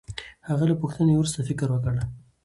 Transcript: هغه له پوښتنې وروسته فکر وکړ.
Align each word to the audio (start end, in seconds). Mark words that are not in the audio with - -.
هغه 0.49 0.63
له 0.69 0.75
پوښتنې 0.81 1.13
وروسته 1.17 1.39
فکر 1.49 1.67
وکړ. 1.71 1.95